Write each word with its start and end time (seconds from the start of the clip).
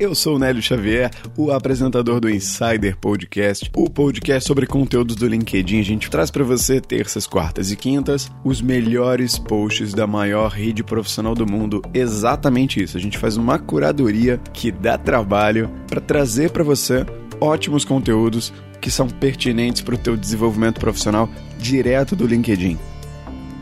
Eu 0.00 0.14
sou 0.14 0.36
o 0.36 0.38
Nélio 0.38 0.62
Xavier, 0.62 1.10
o 1.36 1.50
apresentador 1.50 2.20
do 2.20 2.30
Insider 2.30 2.96
Podcast, 2.96 3.68
o 3.74 3.90
podcast 3.90 4.46
sobre 4.46 4.64
conteúdos 4.64 5.16
do 5.16 5.26
LinkedIn. 5.26 5.80
A 5.80 5.84
gente 5.84 6.08
traz 6.08 6.30
para 6.30 6.44
você 6.44 6.80
terças, 6.80 7.26
quartas 7.26 7.72
e 7.72 7.76
quintas 7.76 8.30
os 8.44 8.62
melhores 8.62 9.40
posts 9.40 9.92
da 9.92 10.06
maior 10.06 10.52
rede 10.52 10.84
profissional 10.84 11.34
do 11.34 11.50
mundo. 11.50 11.82
Exatamente 11.92 12.80
isso. 12.80 12.96
A 12.96 13.00
gente 13.00 13.18
faz 13.18 13.36
uma 13.36 13.58
curadoria 13.58 14.40
que 14.52 14.70
dá 14.70 14.96
trabalho 14.96 15.68
para 15.88 16.00
trazer 16.00 16.50
para 16.50 16.62
você 16.62 17.04
ótimos 17.40 17.84
conteúdos 17.84 18.52
que 18.80 18.92
são 18.92 19.08
pertinentes 19.08 19.82
para 19.82 19.96
o 19.96 19.98
teu 19.98 20.16
desenvolvimento 20.16 20.78
profissional 20.78 21.28
direto 21.58 22.14
do 22.14 22.24
LinkedIn. 22.24 22.78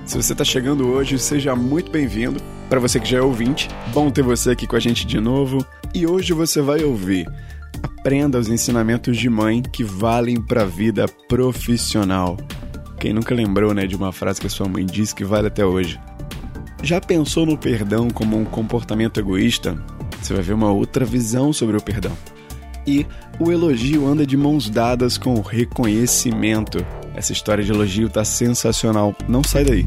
Se 0.05 0.23
você 0.23 0.33
está 0.33 0.45
chegando 0.45 0.87
hoje, 0.87 1.19
seja 1.19 1.57
muito 1.57 1.91
bem-vindo. 1.91 2.41
Para 2.69 2.79
você 2.79 3.01
que 3.01 3.09
já 3.09 3.19
é 3.19 3.23
ouvinte, 3.23 3.69
bom 3.93 4.11
ter 4.11 4.23
você 4.23 4.51
aqui 4.51 4.67
com 4.67 4.77
a 4.77 4.81
gente 4.81 5.07
de 5.07 5.19
novo. 5.19 5.67
E 5.97 6.07
hoje 6.07 6.35
você 6.35 6.61
vai 6.61 6.85
ouvir. 6.85 7.27
Aprenda 7.83 8.39
os 8.39 8.51
ensinamentos 8.51 9.17
de 9.17 9.31
mãe 9.31 9.63
que 9.63 9.83
valem 9.83 10.39
para 10.39 10.61
a 10.61 10.67
vida 10.67 11.09
profissional. 11.27 12.37
Quem 13.01 13.15
nunca 13.15 13.35
lembrou, 13.35 13.73
né, 13.73 13.87
de 13.87 13.97
uma 13.97 14.13
frase 14.13 14.39
que 14.39 14.47
a 14.47 14.51
sua 14.51 14.69
mãe 14.69 14.85
disse 14.85 15.15
que 15.15 15.25
vale 15.25 15.47
até 15.47 15.65
hoje? 15.65 15.99
Já 16.83 17.01
pensou 17.01 17.47
no 17.47 17.57
perdão 17.57 18.11
como 18.11 18.37
um 18.37 18.45
comportamento 18.45 19.19
egoísta? 19.19 19.83
Você 20.21 20.35
vai 20.35 20.43
ver 20.43 20.53
uma 20.53 20.71
outra 20.71 21.03
visão 21.03 21.51
sobre 21.51 21.79
o 21.79 21.83
perdão. 21.83 22.13
E 22.87 23.07
o 23.41 23.51
elogio 23.51 24.07
anda 24.07 24.27
de 24.27 24.37
mãos 24.37 24.69
dadas 24.69 25.17
com 25.17 25.33
o 25.33 25.41
reconhecimento. 25.41 26.85
Essa 27.15 27.33
história 27.33 27.65
de 27.65 27.73
elogio 27.73 28.11
tá 28.11 28.23
sensacional. 28.23 29.17
Não 29.27 29.43
sai 29.43 29.65
daí. 29.65 29.87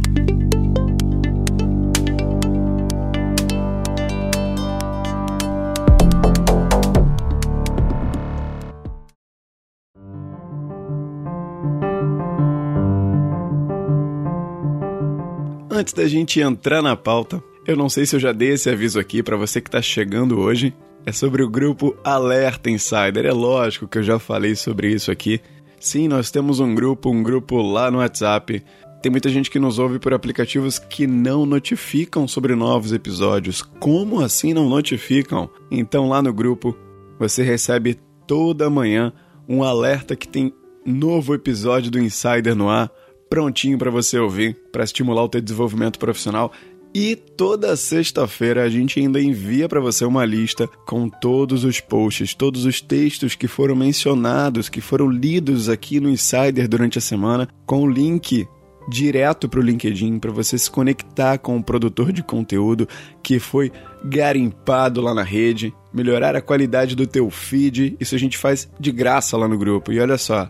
Antes 15.80 15.94
da 15.94 16.06
gente 16.10 16.42
entrar 16.42 16.82
na 16.82 16.94
pauta, 16.94 17.42
eu 17.66 17.78
não 17.78 17.88
sei 17.88 18.06
se 18.06 18.14
eu 18.14 18.20
já 18.20 18.34
dei 18.34 18.50
esse 18.50 18.70
aviso 18.70 19.00
aqui 19.00 19.24
para 19.24 19.38
você 19.38 19.62
que 19.62 19.70
está 19.70 19.82
chegando 19.82 20.38
hoje. 20.38 20.76
É 21.06 21.12
sobre 21.14 21.42
o 21.42 21.50
grupo 21.50 21.96
Alerta 22.04 22.70
Insider. 22.70 23.26
É 23.26 23.32
lógico 23.32 23.88
que 23.88 23.98
eu 23.98 24.04
já 24.04 24.20
falei 24.20 24.58
sobre 24.58 24.92
isso 24.92 25.10
aqui. 25.10 25.40
Sim, 25.80 26.10
nós 26.10 26.30
temos 26.30 26.60
um 26.60 26.76
grupo, 26.76 27.10
um 27.10 27.24
grupo 27.24 27.62
lá 27.62 27.90
no 27.90 28.00
WhatsApp. 28.00 28.62
Tem 29.02 29.10
muita 29.10 29.30
gente 29.30 29.50
que 29.50 29.58
nos 29.58 29.80
ouve 29.80 30.00
por 30.00 30.14
aplicativos 30.14 30.78
que 30.78 31.08
não 31.08 31.46
notificam 31.46 32.28
sobre 32.28 32.56
novos 32.56 32.92
episódios. 32.92 33.62
Como 33.62 34.20
assim 34.20 34.54
não 34.54 34.68
notificam? 34.68 35.50
Então 35.72 36.10
lá 36.10 36.22
no 36.22 36.34
grupo 36.34 36.78
você 37.18 37.42
recebe 37.42 37.98
toda 38.28 38.70
manhã 38.70 39.14
um 39.48 39.64
alerta 39.64 40.14
que 40.14 40.28
tem 40.28 40.54
novo 40.86 41.34
episódio 41.34 41.90
do 41.90 42.00
Insider 42.00 42.54
no 42.54 42.68
ar 42.68 42.92
prontinho 43.30 43.78
para 43.78 43.92
você 43.92 44.18
ouvir, 44.18 44.58
para 44.72 44.84
estimular 44.84 45.24
o 45.24 45.30
teu 45.30 45.42
desenvolvimento 45.42 46.00
profissional. 46.00 46.52
E 46.94 47.16
toda 47.16 47.76
sexta-feira 47.76 48.64
a 48.64 48.70
gente 48.70 49.00
ainda 49.00 49.22
envia 49.22 49.70
para 49.70 49.80
você 49.80 50.04
uma 50.06 50.26
lista 50.26 50.68
com 50.88 51.08
todos 51.08 51.64
os 51.64 51.80
posts, 51.80 52.34
todos 52.34 52.66
os 52.66 52.82
textos 52.82 53.36
que 53.36 53.48
foram 53.48 53.76
mencionados, 53.76 54.70
que 54.70 54.82
foram 54.82 55.08
lidos 55.08 55.70
aqui 55.70 56.00
no 56.00 56.10
Insider 56.10 56.68
durante 56.68 56.98
a 56.98 57.02
semana, 57.02 57.48
com 57.66 57.84
o 57.84 57.90
link 57.90 58.48
direto 58.90 59.48
para 59.48 59.60
o 59.60 59.64
LinkedIn 59.64 60.18
para 60.18 60.32
você 60.32 60.58
se 60.58 60.70
conectar 60.70 61.38
com 61.38 61.56
o 61.58 61.64
produtor 61.64 62.12
de 62.12 62.24
conteúdo 62.24 62.90
que 63.22 63.38
foi 63.38 63.72
garimpado 64.04 65.00
lá 65.00 65.14
na 65.14 65.22
rede, 65.22 65.72
melhorar 65.94 66.36
a 66.36 66.42
qualidade 66.42 66.96
do 66.96 67.06
teu 67.06 67.30
feed. 67.30 67.96
Isso 68.00 68.16
a 68.16 68.18
gente 68.18 68.38
faz 68.38 68.68
de 68.80 68.92
graça 68.92 69.38
lá 69.38 69.48
no 69.48 69.60
grupo. 69.60 69.92
E 69.92 70.00
olha 70.00 70.18
só, 70.18 70.50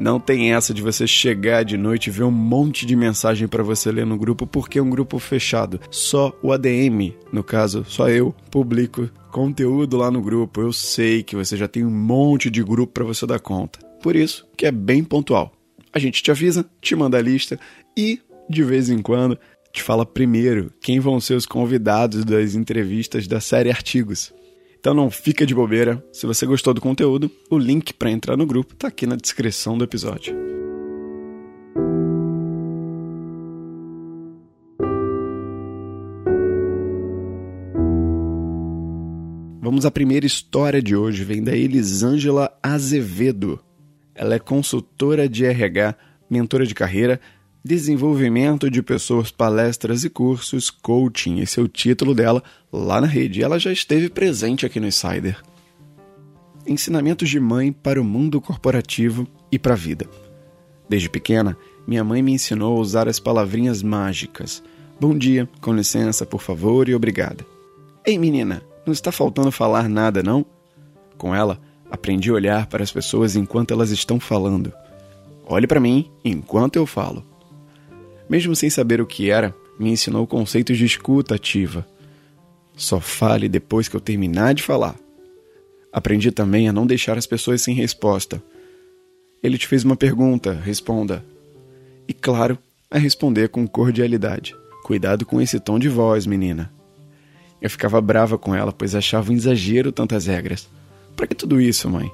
não 0.00 0.18
tem 0.18 0.54
essa 0.54 0.72
de 0.72 0.80
você 0.80 1.06
chegar 1.06 1.62
de 1.62 1.76
noite 1.76 2.06
e 2.06 2.10
ver 2.10 2.24
um 2.24 2.30
monte 2.30 2.86
de 2.86 2.96
mensagem 2.96 3.46
para 3.46 3.62
você 3.62 3.92
ler 3.92 4.06
no 4.06 4.16
grupo, 4.16 4.46
porque 4.46 4.78
é 4.78 4.82
um 4.82 4.88
grupo 4.88 5.18
fechado. 5.18 5.78
Só 5.90 6.34
o 6.42 6.52
ADM, 6.52 7.12
no 7.30 7.44
caso, 7.44 7.84
só 7.86 8.08
eu, 8.08 8.34
publico 8.50 9.10
conteúdo 9.30 9.98
lá 9.98 10.10
no 10.10 10.22
grupo. 10.22 10.62
Eu 10.62 10.72
sei 10.72 11.22
que 11.22 11.36
você 11.36 11.54
já 11.54 11.68
tem 11.68 11.84
um 11.84 11.90
monte 11.90 12.48
de 12.48 12.64
grupo 12.64 12.94
para 12.94 13.04
você 13.04 13.26
dar 13.26 13.40
conta. 13.40 13.78
Por 14.02 14.16
isso 14.16 14.48
que 14.56 14.64
é 14.64 14.72
bem 14.72 15.04
pontual. 15.04 15.52
A 15.92 15.98
gente 15.98 16.22
te 16.22 16.30
avisa, 16.30 16.64
te 16.80 16.96
manda 16.96 17.18
a 17.18 17.22
lista 17.22 17.60
e, 17.94 18.20
de 18.48 18.64
vez 18.64 18.88
em 18.88 19.02
quando, 19.02 19.38
te 19.70 19.82
fala 19.82 20.06
primeiro 20.06 20.72
quem 20.80 20.98
vão 20.98 21.20
ser 21.20 21.34
os 21.34 21.44
convidados 21.44 22.24
das 22.24 22.54
entrevistas 22.54 23.26
da 23.26 23.38
série 23.38 23.70
Artigos. 23.70 24.32
Então 24.80 24.94
não 24.94 25.10
fica 25.10 25.44
de 25.44 25.54
bobeira. 25.54 26.02
Se 26.10 26.26
você 26.26 26.46
gostou 26.46 26.72
do 26.72 26.80
conteúdo, 26.80 27.30
o 27.50 27.58
link 27.58 27.92
para 27.92 28.10
entrar 28.10 28.34
no 28.34 28.46
grupo 28.46 28.72
está 28.72 28.88
aqui 28.88 29.06
na 29.06 29.14
descrição 29.14 29.76
do 29.76 29.84
episódio. 29.84 30.34
Vamos 39.60 39.84
à 39.84 39.90
primeira 39.90 40.24
história 40.24 40.80
de 40.80 40.96
hoje, 40.96 41.24
vem 41.24 41.44
da 41.44 41.54
Elisângela 41.54 42.50
Azevedo. 42.62 43.60
Ela 44.14 44.36
é 44.36 44.38
consultora 44.38 45.28
de 45.28 45.44
RH, 45.44 45.94
mentora 46.30 46.64
de 46.64 46.74
carreira, 46.74 47.20
Desenvolvimento 47.62 48.70
de 48.70 48.82
Pessoas, 48.82 49.30
Palestras 49.30 50.02
e 50.02 50.08
Cursos, 50.08 50.70
Coaching. 50.70 51.40
Esse 51.40 51.60
é 51.60 51.62
o 51.62 51.68
título 51.68 52.14
dela 52.14 52.42
lá 52.72 53.02
na 53.02 53.06
rede. 53.06 53.42
Ela 53.42 53.58
já 53.58 53.70
esteve 53.70 54.08
presente 54.08 54.64
aqui 54.64 54.80
no 54.80 54.86
Insider. 54.86 55.36
Ensinamentos 56.66 57.28
de 57.28 57.38
mãe 57.38 57.70
para 57.70 58.00
o 58.00 58.04
mundo 58.04 58.40
corporativo 58.40 59.28
e 59.52 59.58
para 59.58 59.74
a 59.74 59.76
vida. 59.76 60.06
Desde 60.88 61.10
pequena, 61.10 61.54
minha 61.86 62.02
mãe 62.02 62.22
me 62.22 62.32
ensinou 62.32 62.78
a 62.78 62.80
usar 62.80 63.08
as 63.08 63.20
palavrinhas 63.20 63.82
mágicas. 63.82 64.62
Bom 64.98 65.16
dia, 65.16 65.46
com 65.60 65.74
licença, 65.74 66.24
por 66.24 66.40
favor 66.40 66.88
e 66.88 66.94
obrigada. 66.94 67.44
Ei, 68.06 68.16
menina, 68.16 68.62
não 68.86 68.92
está 68.92 69.12
faltando 69.12 69.52
falar 69.52 69.86
nada, 69.86 70.22
não? 70.22 70.46
Com 71.18 71.34
ela, 71.34 71.60
aprendi 71.90 72.30
a 72.30 72.34
olhar 72.34 72.66
para 72.68 72.82
as 72.82 72.90
pessoas 72.90 73.36
enquanto 73.36 73.72
elas 73.72 73.90
estão 73.90 74.18
falando. 74.18 74.72
Olhe 75.46 75.66
para 75.66 75.78
mim 75.78 76.10
enquanto 76.24 76.76
eu 76.76 76.86
falo 76.86 77.28
mesmo 78.30 78.54
sem 78.54 78.70
saber 78.70 79.00
o 79.00 79.06
que 79.06 79.28
era, 79.28 79.52
me 79.76 79.90
ensinou 79.90 80.24
conceitos 80.24 80.78
de 80.78 80.84
escuta 80.84 81.34
ativa. 81.34 81.84
Só 82.76 83.00
fale 83.00 83.48
depois 83.48 83.88
que 83.88 83.96
eu 83.96 84.00
terminar 84.00 84.54
de 84.54 84.62
falar. 84.62 84.94
Aprendi 85.92 86.30
também 86.30 86.68
a 86.68 86.72
não 86.72 86.86
deixar 86.86 87.18
as 87.18 87.26
pessoas 87.26 87.60
sem 87.60 87.74
resposta. 87.74 88.40
Ele 89.42 89.58
te 89.58 89.66
fez 89.66 89.82
uma 89.84 89.96
pergunta, 89.96 90.52
responda. 90.52 91.24
E 92.06 92.12
claro, 92.14 92.56
a 92.88 92.98
responder 92.98 93.48
com 93.48 93.66
cordialidade. 93.66 94.54
Cuidado 94.84 95.26
com 95.26 95.40
esse 95.40 95.58
tom 95.58 95.76
de 95.76 95.88
voz, 95.88 96.24
menina. 96.24 96.72
Eu 97.60 97.68
ficava 97.68 98.00
brava 98.00 98.38
com 98.38 98.54
ela, 98.54 98.72
pois 98.72 98.94
achava 98.94 99.32
um 99.32 99.34
exagero 99.34 99.90
tantas 99.90 100.26
regras. 100.26 100.68
Para 101.16 101.26
que 101.26 101.34
tudo 101.34 101.60
isso, 101.60 101.90
mãe? 101.90 102.10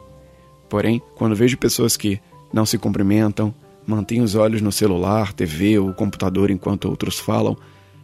Porém, 0.69 1.01
quando 1.15 1.37
vejo 1.37 1.59
pessoas 1.59 1.95
que 1.95 2.19
não 2.53 2.65
se 2.65 2.79
cumprimentam, 2.79 3.55
mantêm 3.87 4.21
os 4.21 4.35
olhos 4.35 4.61
no 4.61 4.73
celular, 4.73 5.33
TV 5.33 5.79
ou 5.79 5.95
computador 5.95 6.51
enquanto 6.51 6.89
outros 6.89 7.19
falam, 7.19 7.57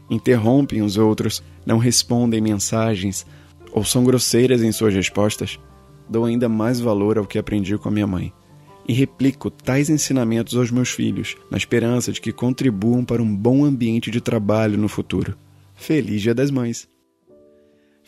interrompem 0.09 0.82
os 0.82 0.97
outros, 0.97 1.43
não 1.66 1.78
respondem 1.78 2.41
mensagens 2.41 3.26
ou 3.72 3.84
são 3.84 4.04
grosseiras 4.04 4.62
em 4.62 4.71
suas 4.71 4.95
respostas, 4.95 5.59
dou 6.09 6.24
ainda 6.24 6.48
mais 6.48 6.78
valor 6.78 7.18
ao 7.18 7.27
que 7.27 7.39
aprendi 7.39 7.77
com 7.78 7.89
a 7.89 7.92
minha 7.92 8.06
mãe 8.06 8.33
e 8.86 8.92
replico 8.92 9.51
tais 9.51 9.89
ensinamentos 9.89 10.56
aos 10.56 10.71
meus 10.71 10.91
filhos, 10.91 11.36
na 11.51 11.56
esperança 11.56 12.12
de 12.12 12.21
que 12.21 12.33
contribuam 12.33 13.04
para 13.04 13.22
um 13.22 13.34
bom 13.34 13.65
ambiente 13.65 14.10
de 14.10 14.21
trabalho 14.21 14.77
no 14.77 14.89
futuro. 14.89 15.36
Feliz 15.74 16.21
Dia 16.21 16.34
das 16.34 16.51
Mães! 16.51 16.91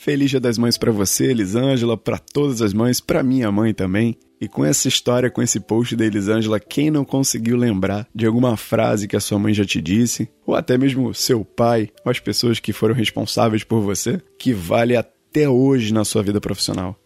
Feliz 0.04 0.28
Dia 0.28 0.38
das 0.38 0.58
Mães 0.58 0.76
para 0.76 0.92
você, 0.92 1.30
Elisângela, 1.30 1.96
para 1.96 2.18
todas 2.18 2.60
as 2.60 2.74
mães, 2.74 3.00
para 3.00 3.22
minha 3.22 3.50
mãe 3.50 3.72
também. 3.72 4.18
E 4.38 4.46
com 4.46 4.62
essa 4.62 4.86
história, 4.86 5.30
com 5.30 5.40
esse 5.40 5.58
post 5.58 5.96
da 5.96 6.04
Elisângela, 6.04 6.60
quem 6.60 6.90
não 6.90 7.06
conseguiu 7.06 7.56
lembrar 7.56 8.06
de 8.14 8.26
alguma 8.26 8.54
frase 8.54 9.08
que 9.08 9.16
a 9.16 9.20
sua 9.20 9.38
mãe 9.38 9.54
já 9.54 9.64
te 9.64 9.80
disse, 9.80 10.28
ou 10.44 10.54
até 10.54 10.76
mesmo 10.76 11.14
seu 11.14 11.42
pai, 11.42 11.88
ou 12.04 12.10
as 12.10 12.20
pessoas 12.20 12.60
que 12.60 12.70
foram 12.70 12.94
responsáveis 12.94 13.64
por 13.64 13.80
você, 13.80 14.20
que 14.38 14.52
vale 14.52 14.94
até 14.94 15.48
hoje 15.48 15.94
na 15.94 16.04
sua 16.04 16.22
vida 16.22 16.38
profissional? 16.38 17.00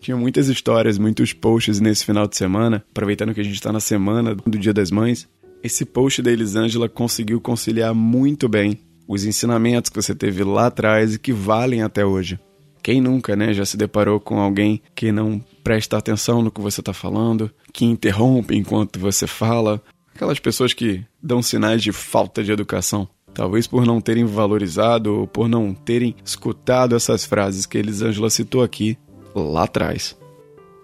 Tinha 0.00 0.16
muitas 0.16 0.48
histórias, 0.48 0.96
muitos 0.96 1.34
posts 1.34 1.80
nesse 1.80 2.02
final 2.02 2.26
de 2.26 2.34
semana, 2.34 2.82
aproveitando 2.92 3.34
que 3.34 3.42
a 3.42 3.44
gente 3.44 3.56
está 3.56 3.70
na 3.70 3.78
semana 3.78 4.34
do 4.34 4.58
Dia 4.58 4.72
das 4.72 4.90
Mães. 4.90 5.28
Esse 5.62 5.84
post 5.84 6.22
da 6.22 6.32
Elisângela 6.32 6.88
conseguiu 6.88 7.42
conciliar 7.42 7.94
muito 7.94 8.48
bem 8.48 8.80
os 9.06 9.24
ensinamentos 9.24 9.90
que 9.90 10.00
você 10.00 10.14
teve 10.14 10.44
lá 10.44 10.66
atrás 10.66 11.14
e 11.14 11.18
que 11.18 11.32
valem 11.32 11.82
até 11.82 12.04
hoje. 12.04 12.38
Quem 12.82 13.00
nunca, 13.00 13.36
né, 13.36 13.52
já 13.52 13.64
se 13.64 13.76
deparou 13.76 14.18
com 14.18 14.40
alguém 14.40 14.82
que 14.94 15.12
não 15.12 15.42
presta 15.62 15.96
atenção 15.96 16.42
no 16.42 16.50
que 16.50 16.60
você 16.60 16.80
está 16.80 16.92
falando, 16.92 17.50
que 17.72 17.84
interrompe 17.84 18.56
enquanto 18.56 18.98
você 18.98 19.26
fala, 19.26 19.80
aquelas 20.14 20.40
pessoas 20.40 20.72
que 20.72 21.04
dão 21.22 21.40
sinais 21.40 21.82
de 21.82 21.92
falta 21.92 22.42
de 22.42 22.50
educação. 22.50 23.08
Talvez 23.32 23.66
por 23.66 23.86
não 23.86 24.00
terem 24.00 24.24
valorizado 24.24 25.20
ou 25.20 25.26
por 25.26 25.48
não 25.48 25.72
terem 25.72 26.14
escutado 26.24 26.94
essas 26.94 27.24
frases 27.24 27.64
que 27.64 27.78
Elisângela 27.78 28.28
citou 28.28 28.62
aqui 28.62 28.98
lá 29.34 29.64
atrás. 29.64 30.16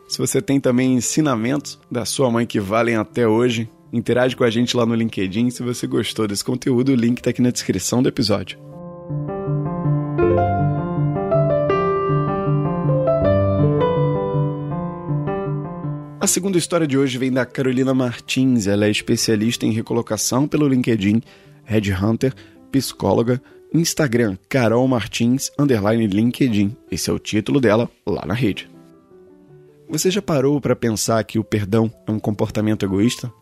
Se 0.09 0.19
você 0.19 0.41
tem 0.41 0.59
também 0.59 0.95
ensinamentos 0.95 1.79
da 1.91 2.07
sua 2.07 2.31
mãe 2.31 2.47
que 2.47 2.59
valem 2.59 2.97
até 2.97 3.29
hoje, 3.29 3.69
interage 3.93 4.37
com 4.37 4.45
a 4.45 4.51
gente 4.51 4.77
lá 4.77 4.85
no 4.85 4.95
LinkedIn. 4.95 5.51
Se 5.51 5.63
você 5.63 5.87
gostou 5.87 6.27
desse 6.27 6.45
conteúdo, 6.45 6.93
o 6.93 6.95
link 6.95 7.19
está 7.19 7.31
aqui 7.31 7.43
na 7.43 7.51
descrição 7.51 8.03
do 8.03 8.09
episódio. 8.09 8.59
A 16.21 16.27
segunda 16.27 16.59
história 16.59 16.87
de 16.87 16.99
hoje 16.99 17.17
vem 17.17 17.33
da 17.33 17.47
Carolina 17.47 17.95
Martins. 17.95 18.67
Ela 18.67 18.87
é 18.87 18.91
especialista 18.91 19.65
em 19.65 19.73
recolocação 19.73 20.47
pelo 20.47 20.69
LinkedIn, 20.69 21.23
Headhunter, 21.65 22.35
psicóloga, 22.71 23.41
Instagram 23.73 24.37
Carol 24.49 24.87
Martins, 24.87 25.51
underline 25.59 26.07
LinkedIn. 26.07 26.77
Esse 26.91 27.09
é 27.09 27.13
o 27.13 27.19
título 27.19 27.61
dela 27.61 27.91
lá 28.07 28.27
na 28.27 28.35
rede. 28.35 28.69
Você 29.89 30.11
já 30.11 30.21
parou 30.21 30.61
para 30.61 30.77
pensar 30.77 31.25
que 31.25 31.39
o 31.39 31.45
perdão 31.45 31.91
é 32.07 32.11
um 32.11 32.19
comportamento 32.19 32.85
egoísta? 32.85 33.33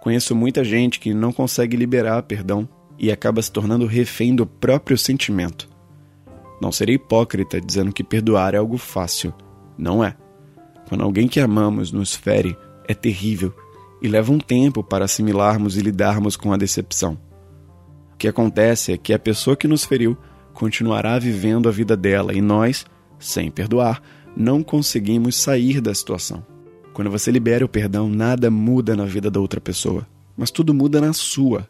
Conheço 0.00 0.34
muita 0.34 0.64
gente 0.64 1.00
que 1.00 1.12
não 1.12 1.32
consegue 1.32 1.76
liberar 1.76 2.22
perdão 2.22 2.68
e 2.98 3.10
acaba 3.12 3.42
se 3.42 3.50
tornando 3.50 3.86
refém 3.86 4.34
do 4.34 4.46
próprio 4.46 4.96
sentimento. 4.96 5.68
Não 6.60 6.72
serei 6.72 6.96
hipócrita 6.96 7.60
dizendo 7.60 7.92
que 7.92 8.02
perdoar 8.02 8.54
é 8.54 8.58
algo 8.58 8.76
fácil. 8.76 9.32
Não 9.76 10.02
é. 10.02 10.16
Quando 10.88 11.04
alguém 11.04 11.28
que 11.28 11.38
amamos 11.38 11.92
nos 11.92 12.14
fere, 12.14 12.56
é 12.86 12.94
terrível 12.94 13.54
e 14.00 14.08
leva 14.08 14.32
um 14.32 14.38
tempo 14.38 14.82
para 14.82 15.04
assimilarmos 15.04 15.76
e 15.76 15.80
lidarmos 15.80 16.36
com 16.36 16.52
a 16.52 16.56
decepção. 16.56 17.18
O 18.14 18.16
que 18.16 18.26
acontece 18.26 18.92
é 18.92 18.96
que 18.96 19.12
a 19.12 19.18
pessoa 19.18 19.56
que 19.56 19.68
nos 19.68 19.84
feriu 19.84 20.16
continuará 20.52 21.18
vivendo 21.18 21.68
a 21.68 21.72
vida 21.72 21.96
dela 21.96 22.34
e 22.34 22.40
nós, 22.40 22.84
sem 23.18 23.50
perdoar, 23.50 24.02
não 24.36 24.62
conseguimos 24.62 25.36
sair 25.36 25.80
da 25.80 25.94
situação. 25.94 26.44
Quando 26.98 27.12
você 27.12 27.30
libera 27.30 27.64
o 27.64 27.68
perdão, 27.68 28.08
nada 28.08 28.50
muda 28.50 28.96
na 28.96 29.04
vida 29.04 29.30
da 29.30 29.38
outra 29.38 29.60
pessoa, 29.60 30.04
mas 30.36 30.50
tudo 30.50 30.74
muda 30.74 31.00
na 31.00 31.12
sua. 31.12 31.64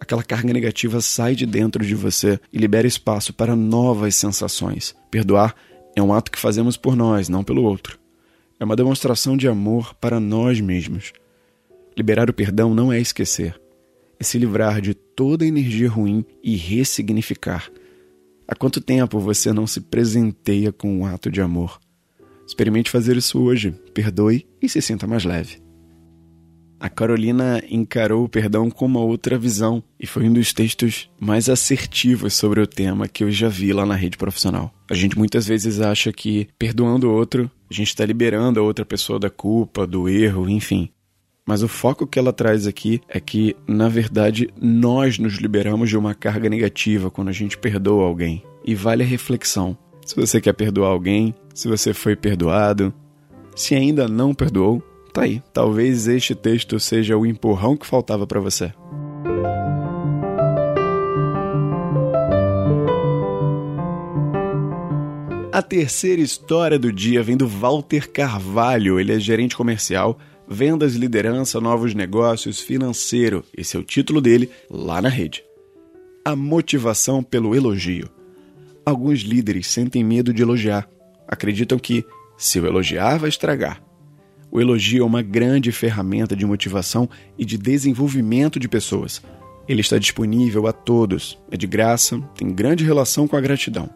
Aquela 0.00 0.22
carga 0.22 0.54
negativa 0.54 1.02
sai 1.02 1.34
de 1.34 1.44
dentro 1.44 1.84
de 1.84 1.94
você 1.94 2.40
e 2.50 2.56
libera 2.56 2.86
espaço 2.86 3.34
para 3.34 3.54
novas 3.54 4.14
sensações. 4.14 4.96
Perdoar 5.10 5.54
é 5.94 6.00
um 6.00 6.14
ato 6.14 6.30
que 6.30 6.38
fazemos 6.38 6.78
por 6.78 6.96
nós, 6.96 7.28
não 7.28 7.44
pelo 7.44 7.62
outro. 7.62 7.98
É 8.58 8.64
uma 8.64 8.74
demonstração 8.74 9.36
de 9.36 9.46
amor 9.46 9.92
para 9.96 10.18
nós 10.18 10.62
mesmos. 10.62 11.12
Liberar 11.94 12.30
o 12.30 12.32
perdão 12.32 12.74
não 12.74 12.90
é 12.90 12.98
esquecer, 12.98 13.60
é 14.18 14.24
se 14.24 14.38
livrar 14.38 14.80
de 14.80 14.94
toda 14.94 15.44
energia 15.44 15.90
ruim 15.90 16.24
e 16.42 16.56
ressignificar. 16.56 17.70
Há 18.48 18.54
quanto 18.54 18.80
tempo 18.80 19.20
você 19.20 19.52
não 19.52 19.66
se 19.66 19.82
presenteia 19.82 20.72
com 20.72 21.00
um 21.00 21.04
ato 21.04 21.30
de 21.30 21.42
amor? 21.42 21.78
Experimente 22.50 22.90
fazer 22.90 23.16
isso 23.16 23.40
hoje, 23.40 23.72
perdoe 23.94 24.44
e 24.60 24.68
se 24.68 24.82
sinta 24.82 25.06
mais 25.06 25.24
leve. 25.24 25.62
A 26.80 26.88
Carolina 26.88 27.62
encarou 27.70 28.24
o 28.24 28.28
perdão 28.28 28.68
com 28.68 28.86
uma 28.86 28.98
outra 28.98 29.38
visão 29.38 29.80
e 30.00 30.04
foi 30.04 30.28
um 30.28 30.32
dos 30.32 30.52
textos 30.52 31.08
mais 31.20 31.48
assertivos 31.48 32.34
sobre 32.34 32.60
o 32.60 32.66
tema 32.66 33.06
que 33.06 33.22
eu 33.22 33.30
já 33.30 33.48
vi 33.48 33.72
lá 33.72 33.86
na 33.86 33.94
rede 33.94 34.16
profissional. 34.18 34.74
A 34.90 34.94
gente 34.94 35.16
muitas 35.16 35.46
vezes 35.46 35.80
acha 35.80 36.12
que 36.12 36.48
perdoando 36.58 37.08
o 37.08 37.14
outro, 37.14 37.48
a 37.70 37.72
gente 37.72 37.86
está 37.86 38.04
liberando 38.04 38.58
a 38.58 38.64
outra 38.64 38.84
pessoa 38.84 39.20
da 39.20 39.30
culpa, 39.30 39.86
do 39.86 40.08
erro, 40.08 40.50
enfim. 40.50 40.90
Mas 41.46 41.62
o 41.62 41.68
foco 41.68 42.04
que 42.04 42.18
ela 42.18 42.32
traz 42.32 42.66
aqui 42.66 43.00
é 43.08 43.20
que, 43.20 43.54
na 43.64 43.88
verdade, 43.88 44.50
nós 44.60 45.20
nos 45.20 45.34
liberamos 45.34 45.88
de 45.88 45.96
uma 45.96 46.16
carga 46.16 46.48
negativa 46.48 47.12
quando 47.12 47.28
a 47.28 47.32
gente 47.32 47.56
perdoa 47.56 48.06
alguém. 48.06 48.42
E 48.64 48.74
vale 48.74 49.04
a 49.04 49.06
reflexão. 49.06 49.78
Se 50.10 50.16
você 50.16 50.40
quer 50.40 50.54
perdoar 50.54 50.88
alguém, 50.90 51.32
se 51.54 51.68
você 51.68 51.94
foi 51.94 52.16
perdoado, 52.16 52.92
se 53.54 53.76
ainda 53.76 54.08
não 54.08 54.34
perdoou, 54.34 54.82
Tá 55.12 55.22
aí. 55.22 55.40
Talvez 55.52 56.08
este 56.08 56.34
texto 56.34 56.80
seja 56.80 57.16
o 57.16 57.24
empurrão 57.24 57.76
que 57.76 57.86
faltava 57.86 58.26
para 58.26 58.40
você. 58.40 58.72
A 65.52 65.62
terceira 65.62 66.20
história 66.20 66.76
do 66.76 66.92
dia 66.92 67.22
vem 67.22 67.36
do 67.36 67.46
Walter 67.46 68.10
Carvalho. 68.10 68.98
Ele 68.98 69.12
é 69.12 69.18
gerente 69.20 69.56
comercial, 69.56 70.18
vendas, 70.48 70.94
liderança, 70.94 71.60
novos 71.60 71.94
negócios, 71.94 72.58
financeiro. 72.58 73.44
Esse 73.56 73.76
é 73.76 73.80
o 73.80 73.84
título 73.84 74.20
dele 74.20 74.50
lá 74.68 75.00
na 75.00 75.08
rede. 75.08 75.44
A 76.24 76.34
motivação 76.34 77.22
pelo 77.22 77.54
elogio. 77.54 78.08
Alguns 78.90 79.20
líderes 79.20 79.68
sentem 79.68 80.02
medo 80.02 80.34
de 80.34 80.42
elogiar. 80.42 80.88
Acreditam 81.28 81.78
que, 81.78 82.04
se 82.36 82.58
eu 82.58 82.66
elogiar, 82.66 83.18
vai 83.18 83.28
estragar. 83.28 83.80
O 84.50 84.60
elogio 84.60 85.04
é 85.04 85.06
uma 85.06 85.22
grande 85.22 85.70
ferramenta 85.70 86.34
de 86.34 86.44
motivação 86.44 87.08
e 87.38 87.44
de 87.44 87.56
desenvolvimento 87.56 88.58
de 88.58 88.68
pessoas. 88.68 89.22
Ele 89.68 89.80
está 89.80 89.96
disponível 89.96 90.66
a 90.66 90.72
todos, 90.72 91.38
é 91.52 91.56
de 91.56 91.68
graça, 91.68 92.20
tem 92.36 92.52
grande 92.52 92.84
relação 92.84 93.28
com 93.28 93.36
a 93.36 93.40
gratidão. 93.40 93.88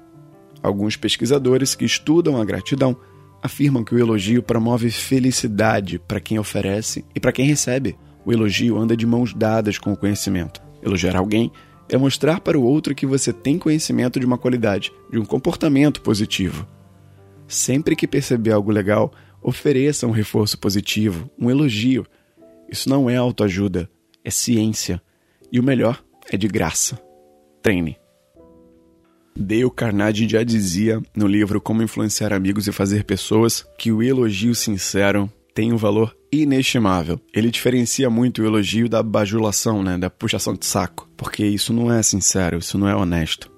Alguns 0.63 0.97
pesquisadores 0.97 1.75
que 1.75 1.85
estudam 1.85 2.41
a 2.41 2.45
gratidão 2.45 2.97
afirmam 3.43 3.83
que 3.83 3.97
o 3.97 3.99
elogio 3.99 4.45
promove 4.45 4.93
felicidade 4.93 5.99
para 5.99 6.21
quem 6.21 6.39
oferece 6.39 7.05
e 7.13 7.19
para 7.19 7.33
quem 7.33 7.47
recebe. 7.47 7.97
O 8.25 8.33
elogio 8.33 8.79
anda 8.79 8.97
de 8.97 9.09
mãos 9.09 9.35
dadas 9.35 9.77
com 9.77 9.93
o 9.93 9.97
conhecimento. 9.97 10.63
Elogiar 10.81 11.17
alguém 11.17 11.51
é 11.89 11.97
mostrar 11.97 12.41
para 12.41 12.59
o 12.59 12.63
outro 12.63 12.95
que 12.95 13.07
você 13.07 13.33
tem 13.33 13.59
conhecimento 13.59 14.19
de 14.19 14.27
uma 14.27 14.39
qualidade, 14.39 14.93
de 15.11 15.19
um 15.19 15.25
comportamento 15.25 16.01
positivo. 16.01 16.67
Sempre 17.47 17.95
que 17.95 18.09
perceber 18.09 18.53
algo 18.53 18.71
legal, 18.71 19.13
Ofereça 19.45 20.07
um 20.07 20.11
reforço 20.11 20.59
positivo, 20.59 21.31
um 21.39 21.51
elogio. 21.51 22.07
Isso 22.67 22.89
não 22.89 23.11
é 23.11 23.17
autoajuda, 23.17 23.91
é 24.25 24.31
ciência. 24.31 25.03
E 25.53 25.61
o 25.61 25.63
melhor 25.63 26.03
é 26.33 26.37
de 26.39 26.49
graça. 26.49 26.99
Treine. 27.61 27.99
Dale 29.37 29.71
Carnegie 29.71 30.27
já 30.27 30.43
dizia 30.43 31.03
no 31.15 31.27
livro 31.27 31.61
Como 31.61 31.83
Influenciar 31.83 32.33
Amigos 32.33 32.67
e 32.67 32.73
Fazer 32.73 33.05
Pessoas 33.05 33.67
que 33.79 33.93
o 33.93 34.03
elogio 34.03 34.55
sincero 34.55 35.31
tem 35.55 35.73
um 35.73 35.77
valor 35.77 36.15
inestimável. 36.33 37.21
Ele 37.33 37.51
diferencia 37.51 38.11
muito 38.11 38.43
o 38.43 38.45
elogio 38.45 38.89
da 38.89 39.03
bajulação, 39.03 39.83
né, 39.83 39.97
da 39.97 40.11
puxação 40.11 40.55
de 40.55 40.67
saco, 40.67 41.09
porque 41.17 41.47
isso 41.47 41.73
não 41.73 41.93
é 41.93 42.03
sincero, 42.03 42.59
isso 42.59 42.77
não 42.77 42.89
é 42.89 42.97
honesto. 42.97 43.51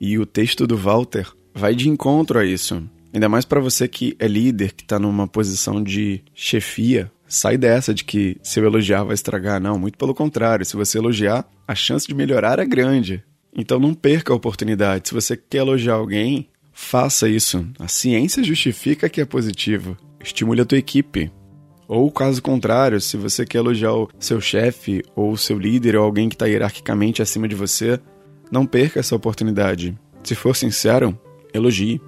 E 0.00 0.16
o 0.16 0.24
texto 0.24 0.66
do 0.66 0.76
Walter 0.76 1.28
vai 1.52 1.74
de 1.74 1.88
encontro 1.88 2.38
a 2.38 2.44
isso. 2.44 2.82
Ainda 3.12 3.28
mais 3.28 3.44
para 3.44 3.58
você 3.58 3.88
que 3.88 4.14
é 4.18 4.28
líder, 4.28 4.72
que 4.72 4.84
está 4.84 4.98
numa 4.98 5.26
posição 5.26 5.82
de 5.82 6.22
chefia, 6.34 7.10
sai 7.26 7.58
dessa 7.58 7.92
de 7.92 8.04
que 8.04 8.36
se 8.42 8.60
eu 8.60 8.64
elogiar 8.64 9.02
vai 9.02 9.14
estragar. 9.14 9.60
Não, 9.60 9.78
muito 9.78 9.98
pelo 9.98 10.14
contrário. 10.14 10.64
Se 10.64 10.76
você 10.76 10.98
elogiar, 10.98 11.44
a 11.66 11.74
chance 11.74 12.06
de 12.06 12.14
melhorar 12.14 12.60
é 12.60 12.66
grande. 12.66 13.24
Então 13.52 13.80
não 13.80 13.92
perca 13.92 14.32
a 14.32 14.36
oportunidade. 14.36 15.08
Se 15.08 15.14
você 15.14 15.36
quer 15.36 15.58
elogiar 15.58 15.94
alguém, 15.94 16.48
faça 16.72 17.28
isso. 17.28 17.66
A 17.78 17.88
ciência 17.88 18.44
justifica 18.44 19.08
que 19.08 19.20
é 19.20 19.24
positivo. 19.24 19.96
Estimule 20.20 20.62
a 20.62 20.64
tua 20.64 20.78
equipe. 20.78 21.30
Ou 21.86 22.10
caso 22.10 22.42
contrário, 22.42 23.00
se 23.00 23.16
você 23.16 23.46
quer 23.46 23.58
elogiar 23.58 23.94
o 23.94 24.08
seu 24.18 24.40
chefe 24.40 25.02
ou 25.16 25.32
o 25.32 25.38
seu 25.38 25.58
líder 25.58 25.96
ou 25.96 26.04
alguém 26.04 26.28
que 26.28 26.34
está 26.34 26.46
hierarquicamente 26.46 27.22
acima 27.22 27.48
de 27.48 27.54
você, 27.54 27.98
não 28.50 28.66
perca 28.66 29.00
essa 29.00 29.16
oportunidade. 29.16 29.98
Se 30.22 30.34
for 30.34 30.54
sincero, 30.54 31.18
elogie. 31.54 32.00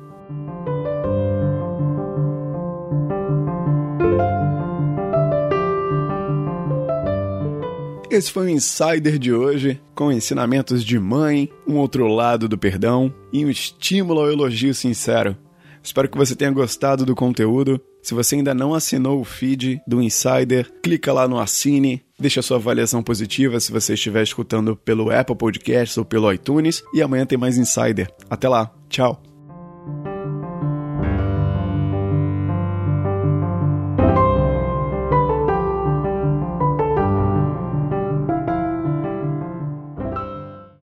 Esse 8.10 8.32
foi 8.32 8.46
o 8.46 8.48
Insider 8.48 9.18
de 9.18 9.32
hoje, 9.32 9.80
com 9.94 10.10
ensinamentos 10.10 10.84
de 10.84 10.98
mãe, 10.98 11.48
um 11.66 11.76
outro 11.76 12.08
lado 12.08 12.48
do 12.48 12.58
perdão 12.58 13.14
e 13.32 13.46
um 13.46 13.48
estímulo 13.48 14.20
ao 14.20 14.30
elogio 14.30 14.74
sincero. 14.74 15.36
Espero 15.82 16.08
que 16.08 16.18
você 16.18 16.34
tenha 16.34 16.50
gostado 16.50 17.06
do 17.06 17.14
conteúdo. 17.14 17.80
Se 18.02 18.14
você 18.14 18.37
ainda 18.37 18.54
não 18.54 18.75
assinou 18.75 19.21
o 19.21 19.25
feed 19.25 19.80
do 19.87 20.02
Insider, 20.02 20.71
clica 20.83 21.12
lá 21.12 21.28
no 21.28 21.38
Assine, 21.38 22.02
deixa 22.19 22.42
sua 22.42 22.57
avaliação 22.57 23.02
positiva 23.02 23.61
se 23.61 23.73
você 23.73 23.95
estiver 23.95 24.23
escutando 24.23 24.76
pelo 24.76 25.11
Apple 25.11 25.37
Podcasts 25.37 25.97
ou 25.99 26.04
pelo 26.04 26.33
iTunes. 26.33 26.83
E 26.95 27.02
amanhã 27.02 27.26
tem 27.26 27.38
mais 27.38 27.59
Insider. 27.59 28.09
Até 28.28 28.49
lá, 28.49 28.73
tchau! 28.88 29.29